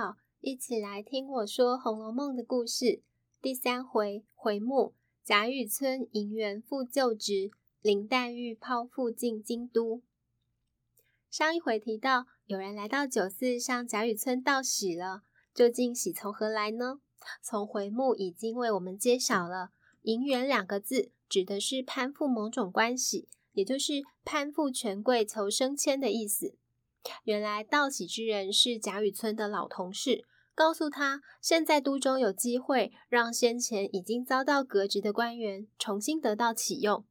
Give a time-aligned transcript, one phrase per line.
[0.00, 3.02] 好，一起来听我说《红楼梦》的故事。
[3.42, 7.50] 第三回回目：贾雨村银元复旧职，
[7.82, 10.00] 林黛玉抛腹进京都。
[11.28, 15.20] 上一回提到，有人来到酒肆向贾雨村道喜了。
[15.52, 17.00] 究竟喜从何来呢？
[17.42, 19.72] 从回目已经为我们揭晓了。
[20.04, 26.56] 银元两个字指的是攀附某种关系，也就是攀附权贵求升迁的意思。
[27.24, 37.04] 原来道喜之人是贾雨村的老同事，告诉他现在都中有机会让先前已经遭到革职的官员重新得到启用。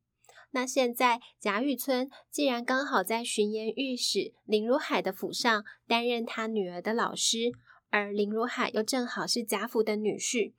[0.51, 7.51] 那现在贾雨村既然刚好在巡盐御史林如海的府上担任他女儿的老师，
[7.89, 10.53] 而林如海又正好是贾府的女婿，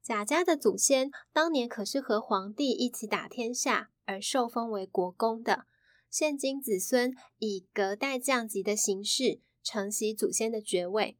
[0.00, 5.66] 贾家的祖先当年可是和皇帝一起打天下而受封为国公的。
[6.12, 11.16] 现今子孙以隔代降级的形式承袭祖先的爵位，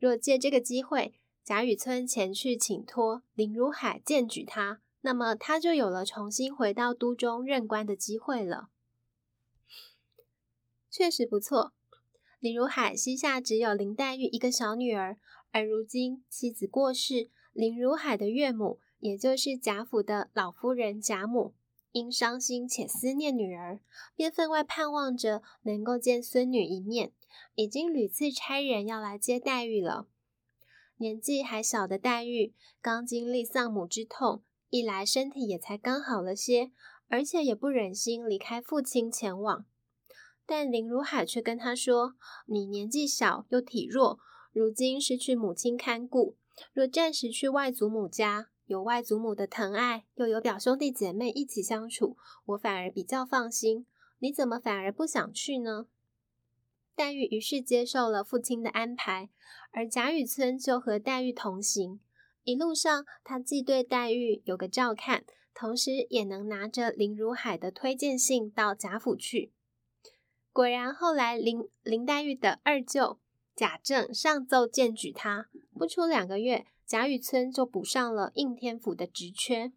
[0.00, 8.68] 若借这个机会，贾雨村前去请托林如海荐举他，那么他就有了重新回到都中任官的机会了。
[10.90, 11.72] 确实不错，
[12.40, 15.18] 林如海膝下只有林黛玉一个小女儿，
[15.52, 21.54] 而如今妻子过世，林如海的岳母，也就是贾府的老夫人贾母。
[21.92, 23.80] 因伤心且思念女儿，
[24.16, 27.12] 便分外盼望着能够见孙女一面，
[27.54, 30.08] 已经屡次差人要来接黛玉了。
[30.96, 36.70] 年纪还小的黛玉，刚经历丧母之痛，一来身体也才刚好了些，
[37.08, 39.66] 而且也不忍心离开父亲前往。
[40.46, 42.14] 但林如海却跟她说
[42.46, 44.18] ：“你年纪小又体弱，
[44.52, 46.36] 如今失去母亲看顾，
[46.72, 52.16] 若暂时去外祖母家。”有外祖母的疼爱，又有表兄弟姐妹一起相处，
[52.46, 53.84] 我反而比较放心。
[54.18, 55.88] 你怎么反而不想去呢？
[56.94, 59.28] 黛玉于是接受了父亲的安排，
[59.72, 62.00] 而贾雨村就和黛玉同行。
[62.44, 69.52] 一路上，他既对黛玉有个照看，同时也能拿着林如海的推荐信到贾府去。
[70.50, 73.18] 果然，后来林林黛玉的二舅
[73.54, 76.68] 贾政上奏荐举他，不出两个月。
[76.92, 79.72] 贾雨村就补上了应天府的职缺。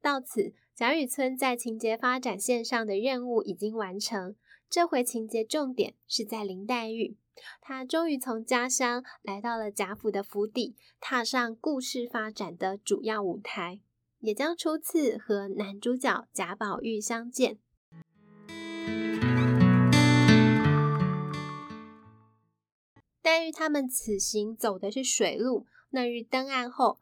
[0.00, 4.36] 到此，贾雨村在情节发展线上的任务已经完成。
[4.70, 7.16] 这回情节重点是在林黛玉，
[7.60, 13.80] 她终于从家乡来到了贾府的府邸，踏上故事发展的主要舞台，
[14.20, 17.58] 也将初次和男主角贾宝玉相见。
[23.20, 25.66] 黛玉他们此行走的是水路。
[25.94, 27.00] 那日登岸后，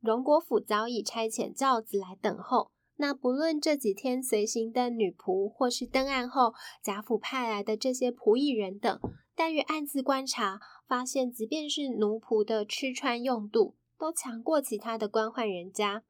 [0.00, 2.72] 荣国府早已差遣轿子来等候。
[2.96, 9.00] 那不论这几天随行的女仆，或是登岸后贾府派来的这些仆役人等，
[9.36, 16.02] 黛玉暗自观察，发现即便是奴仆的吃穿用度，都强过其他的官宦人家。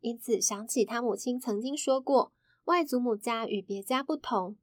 [0.00, 2.32] 因此想起他母亲曾经说过，
[2.64, 4.56] 外祖母家与别家不同。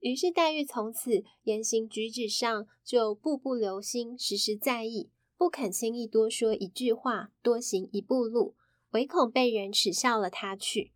[0.00, 5.10] 于是黛玉从此言行举止上就步步留心，时时在意。
[5.38, 8.56] 不肯轻易多说一句话，多行一步路，
[8.92, 10.92] 唯恐被人耻笑了他去。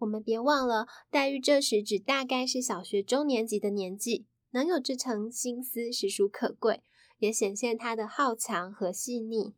[0.00, 6.82] 我们别忘了，黛玉这时只大概是小学中年级的年纪，能有这层心思，实属可贵，
[7.18, 9.54] 也显现她的好强和细腻。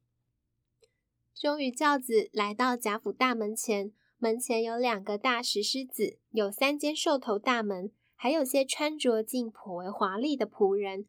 [1.34, 11.06] 终于轿子来到贾府大门前，门前有两个大石狮子，有三间兽头大门，还有些穿着竟颇为华丽的仆人。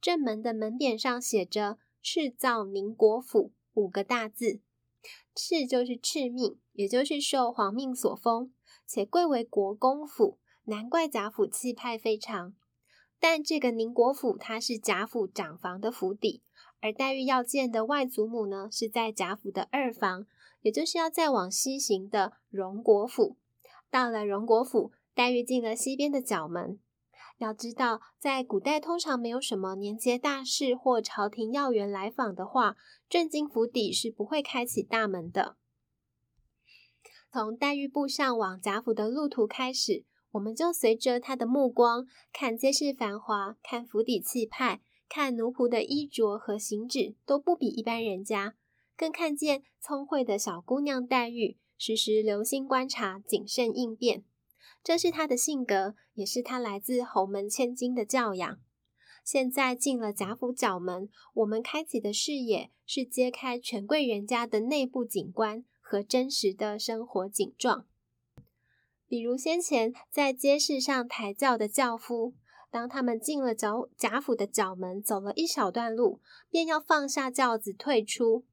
[0.00, 1.78] 正门的门匾上写着。
[2.02, 4.60] 敕造宁国府五个大字，
[5.34, 8.52] 敕就是敕命，也就是受皇命所封，
[8.86, 12.54] 且贵为国公府，难怪贾府气派非常。
[13.20, 16.42] 但这个宁国府，它是贾府长房的府邸，
[16.80, 20.26] 而黛玉要见的外祖母呢，是在贾府的二房，
[20.60, 23.36] 也就是要再往西行的荣国府。
[23.88, 26.80] 到了荣国府，黛玉进了西边的角门。
[27.42, 32.76] 要知道，在古代通常没有什么年节大事或朝廷要员来访的话，
[33.08, 35.56] 正经府邸是不会开启大门的。
[37.32, 48.54] 从黛玉步上往贾府的路途开始，我们就随着她的目光看街市繁华，看府邸气派，看奴仆的衣着和行止都不比一般人家，
[48.96, 54.24] 更看见聪慧的小姑娘黛玉时时留心观察，谨慎应变。
[54.84, 58.58] 这是他的性格，也是他来自侯门千金的教养。
[59.24, 67.86] 现在进了贾府角门，我们开启的视野是揭开权贵人家的内部景观和真实的生活景状。
[69.06, 72.34] 比如先前在街市上抬轿的轿夫，
[72.68, 76.20] 当他们进了贾贾府的角门，走了一小段路，
[76.50, 78.44] 便要放下轿子退出，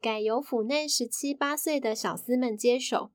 [0.00, 3.12] 改由府内十七八岁的小厮们接手。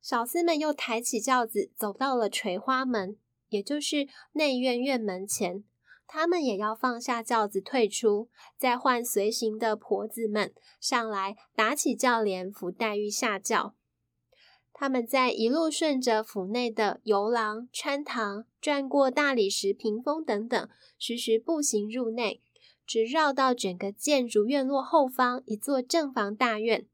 [0.00, 3.16] 小厮们又抬起轿子，走到了垂花门，
[3.48, 5.64] 也就是内院院门前。
[6.06, 13.76] 他们也要放下轿子退出，再换随行的婆子们上来打起轿帘，扶黛玉下轿。
[14.72, 20.68] 他们在一路顺着府内的游廊、穿堂，转过大理石屏风等等，
[20.98, 22.42] 徐徐步行入内，
[22.86, 26.88] 直绕到整个建筑院落后方一座正房大院，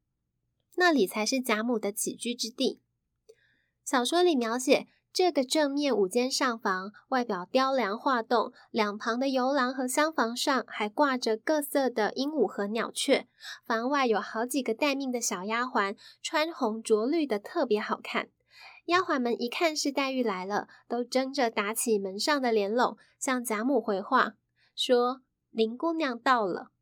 [0.75, 2.81] 那里才是贾母的起居之地。
[3.87, 13.29] 小说里描写这个正面五间上房，外表雕梁画栋，两旁的游廊和厢房上还挂着各色的鹦鹉和鸟雀。
[13.65, 18.29] 房外有好几个待命的小丫鬟，穿红着绿的，特别好看。
[18.87, 24.35] 丫鬟们一看是黛玉来了，都争着打起门上的帘櫳，向贾母回话
[24.75, 26.73] 说：“林姑娘到了。”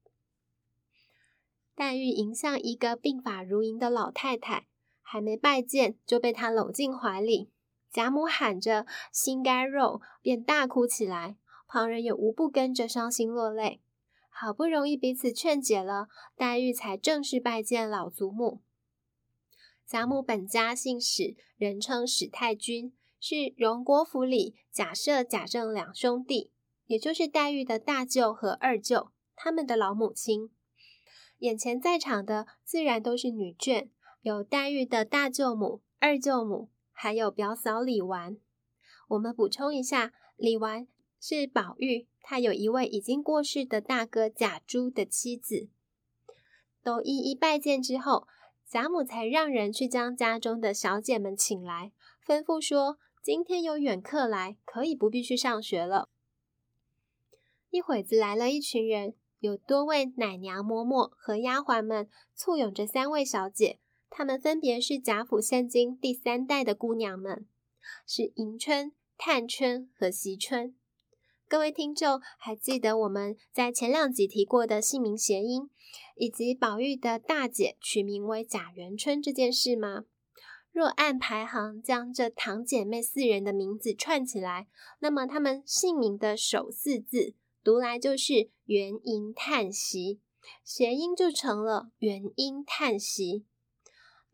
[1.76, 4.68] 黛玉迎向一个鬓发如银的老太太。
[5.04, 7.52] 还没拜见，就被他搂进怀里。
[7.92, 11.36] 贾母喊着“心肝肉”，便大哭起来。
[11.68, 13.80] 旁人也无不跟着伤心落泪。
[14.28, 18.62] 好不容易彼此劝解了，黛玉才正式拜见老祖母。
[19.86, 26.50] 贾母本家姓史，人称史太君，是荣国府里贾赦、贾政两兄弟，
[26.86, 30.50] 也就是黛玉的大舅和二舅，他们的老母亲。
[31.38, 33.90] 眼前在场的自然都是女眷。
[34.24, 38.38] 有黛玉的大舅母、二舅母，还有表嫂李纨。
[39.08, 40.88] 我们补充一下，李纨
[41.20, 45.68] 是宝玉，他有一位已经过世的大哥贾珠的妻子。
[46.82, 48.26] 都一一拜见之后，
[48.66, 51.92] 贾母才让人去将家中的小姐们请来，
[52.26, 56.08] 吩咐说：“今天有远客来，可以不必去上学了。”
[57.68, 63.80] 一会子来了一群人，有多位奶娘嬷嬷和丫鬟们簇拥着三位小姐。
[64.16, 67.48] 她们分别是贾府现今第三代的姑娘们，
[68.06, 70.72] 是迎春、探春和惜春。
[71.48, 75.68] 各位听众还记得我们在前两集提过的姓名谐音，
[76.14, 80.04] 以及宝玉的大姐取名为贾元春这件事吗？
[80.70, 84.68] 若按排行将这堂姐妹四人的名字串起来，
[85.00, 87.34] 那么她们姓名的首四字
[87.64, 90.20] 读来就是元迎探惜，
[90.62, 93.44] 谐音就成了元音叹息。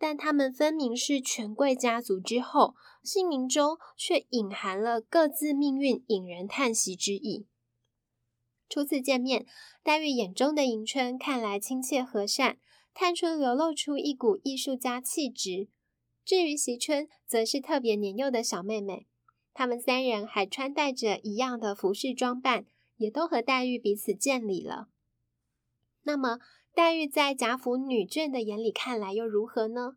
[0.03, 7.47] 但他们分明是权贵家族之后，姓名中却隐含了各自命运引人叹息之意。
[8.67, 9.45] 初次见面，
[9.83, 12.59] 黛玉眼中的迎春看来亲切和善，
[12.95, 15.69] 探春流露出一股艺术家气质。
[16.25, 19.07] 至于惜春，则是特别年幼的小妹妹。
[19.53, 22.65] 她们三人还穿戴着一样的服饰装扮，
[22.97, 24.89] 也都和黛玉彼此见礼了。
[26.03, 26.39] 那么，
[26.75, 29.97] 黛玉在贾府女眷的眼里看来又如何呢？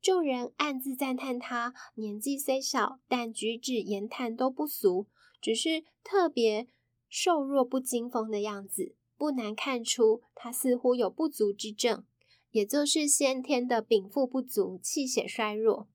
[0.00, 5.06] 众人暗自赞叹她年纪虽小，但举止言谈都不俗，
[5.40, 6.68] 只是特别
[7.08, 12.04] 瘦弱不经风的样子，不难看出她似乎有不足之症，
[12.50, 15.88] 也就是先天的禀赋不足，气血衰弱。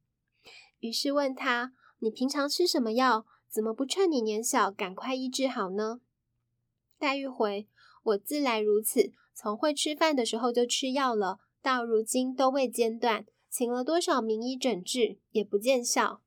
[0.80, 3.26] 于是问她：“你平常吃什么药？
[3.50, 6.02] 怎么不趁你年小赶快医治好呢？”
[6.98, 7.68] 黛玉回
[8.04, 16.20] ：“我自来如此。”从会吃饭的时候就吃药了，到如今都未间断，请了多少名医诊治也不见效。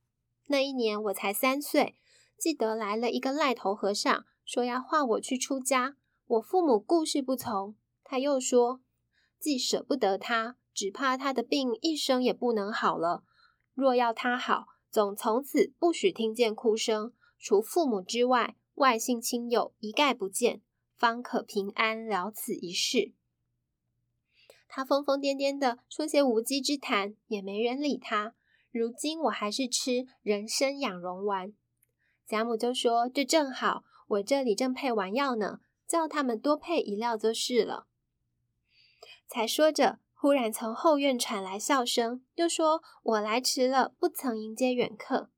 [0.46, 1.98] 那一年我才三岁，
[2.38, 5.96] 记得来了一个癞头和尚，说要化我去出家。
[6.26, 8.80] 我父母固是不从，他又说，
[9.38, 13.24] 既舍不得他，只怕他的病一生也不能好了。
[13.74, 20.62] 若要他好，总从此不许听见哭声，除父母之外，外姓亲友一概不见。
[21.02, 23.12] 方可平安了此一事。
[24.68, 28.36] 他疯疯癫癫的说些无稽之谈，也没人理他。
[28.70, 31.52] 如今我还是吃人参养荣丸。
[32.24, 37.88] 贾母就说：“这正好，我这里正配丸药呢，叫他们多配一料就是了。”
[39.26, 45.30] 才说着，忽然从后院传来笑声，又说：“我来迟了，不曾迎接远客。”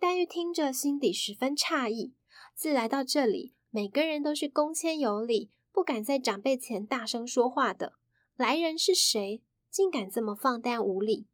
[0.00, 2.14] 黛玉听着，心底十分诧异，
[2.56, 3.54] 自来到这里。
[3.70, 7.92] 每个人都是恭谦有礼，不敢在长辈前大声说话的。
[8.36, 9.42] 来人是谁？
[9.70, 11.26] 竟敢这么放荡无礼？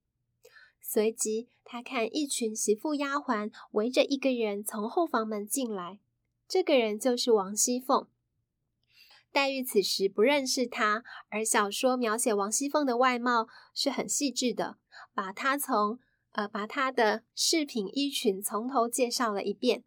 [0.81, 6.01] 随即，他看一群媳妇丫鬟围着一个人从后房门进来，
[6.49, 8.09] 这个人就是王熙凤。
[9.31, 14.79] 黛玉此时不认识他，而小说描写王熙凤的外貌是很细致的，
[15.15, 16.01] 把她从
[16.33, 19.85] 呃把她的饰品衣裙从头介绍了一遍。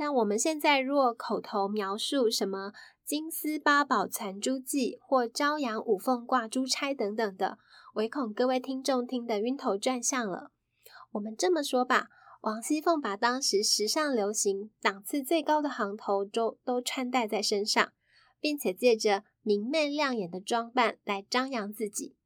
[0.00, 2.72] 但我们现在若口头描述什么
[3.04, 7.58] 金丝八宝攒珠记或朝阳五凤挂珠钗等等的，
[7.92, 10.52] 唯恐各位听众听得晕头转向了。
[11.12, 12.08] 我们这么说吧，
[12.40, 17.92] 王熙凤把当时时尚流行、档次最高的行头都都穿戴在身上，
[18.40, 22.16] 并且借着明媚亮眼的装扮来张扬自己。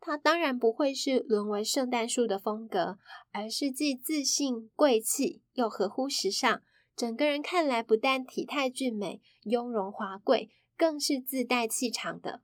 [0.00, 2.96] 她当然不会是沦为圣诞树的风格，
[3.30, 6.62] 而是既自信贵气又合乎时尚。
[7.00, 12.42] 整个人看来不但体态俊美、雍容华贵，更是自带气场的。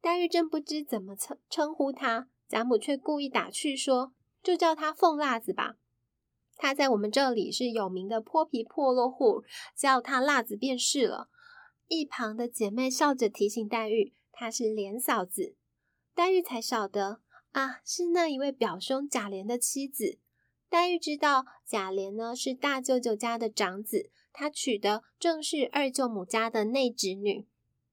[0.00, 5.76] 黛玉正不知怎么称称呼她，贾母却故意打趣说：“就叫她凤辣子吧。
[6.56, 9.44] 她在我们这里是有名的泼皮破落户，
[9.76, 11.28] 叫她辣子便是了。”
[11.88, 15.56] 一旁的姐妹笑着提醒黛玉：“她是莲嫂子。”
[16.16, 20.18] 黛玉才晓得啊，是那一位表兄贾琏的妻子。
[20.70, 27.48] 黛玉知道贾琏呢是大舅舅家的长子，他娶的正是二舅母家的内侄女，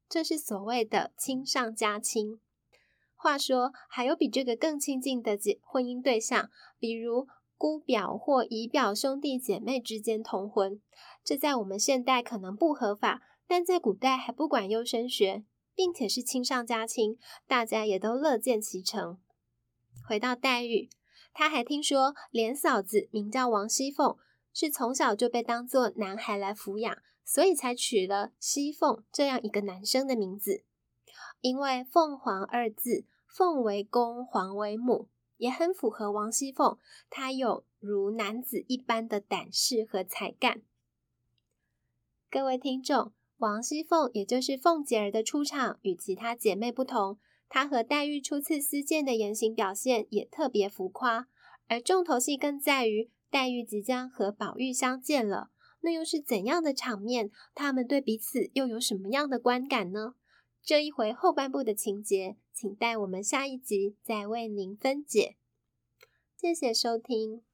[0.07, 2.39] 这是所谓的亲上加亲。
[3.15, 10.79] 话说还有比这个更亲近的结婚姻对象，比如姑表或姨表兄弟姐妹之间通婚，
[11.24, 15.43] 这在我们现代可能不合法，但在古代还不管优生学，
[15.74, 17.17] 并且是亲上加亲，
[17.48, 19.17] 大家也都乐见其成。
[20.07, 20.91] 回到黛玉。
[21.39, 24.17] 他还听说，琏嫂子名叫王熙凤，
[24.51, 30.63] 是从小就被当作男孩来抚养，所以才取了熙凤这样一个男生的名字。
[31.41, 40.63] 因为“凤凰”二字，凤为公，凰为母，也很符合王熙凤，她有如男子一般的胆识和才干。
[42.32, 47.20] 各位听众，王熙凤也就是凤姐儿的出场与其他姐妹不同。
[47.50, 51.27] 他和黛玉初次私见的言行表现也特别浮夸，
[51.68, 55.50] 而重头戏更在于黛玉即将和宝玉相见了，
[55.82, 57.32] 那又是怎样的场面？
[57.56, 60.16] 他们对彼此又有什么样的观感呢？
[60.62, 65.38] 这一回后半部的情节，请待我们下一集再为您分解。
[66.36, 67.47] 谢谢收听。